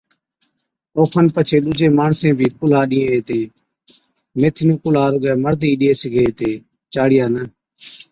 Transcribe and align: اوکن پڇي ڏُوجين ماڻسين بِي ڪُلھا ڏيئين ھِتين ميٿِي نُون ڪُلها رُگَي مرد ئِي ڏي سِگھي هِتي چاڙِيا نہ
اوکن 0.97 1.25
پڇي 1.35 1.57
ڏُوجين 1.63 1.91
ماڻسين 1.99 2.33
بِي 2.37 2.47
ڪُلھا 2.57 2.81
ڏيئين 2.89 3.11
ھِتين 3.15 3.47
ميٿِي 4.39 4.63
نُون 4.67 4.77
ڪُلها 4.83 5.05
رُگَي 5.11 5.33
مرد 5.43 5.61
ئِي 5.67 5.71
ڏي 5.79 5.89
سِگھي 6.01 6.21
هِتي 6.25 6.51
چاڙِيا 6.93 7.25
نہ 7.33 7.43